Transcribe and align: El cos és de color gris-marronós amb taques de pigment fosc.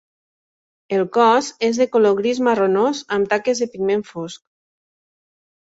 El 0.99 1.03
cos 1.17 1.49
és 1.67 1.79
de 1.83 1.87
color 1.97 2.17
gris-marronós 2.21 3.05
amb 3.19 3.29
taques 3.35 3.63
de 3.65 3.71
pigment 3.75 4.05
fosc. 4.13 4.45